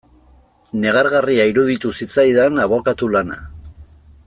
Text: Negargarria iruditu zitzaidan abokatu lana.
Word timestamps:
Negargarria 0.85 1.45
iruditu 1.51 1.93
zitzaidan 1.99 2.59
abokatu 2.65 3.11
lana. 3.17 3.39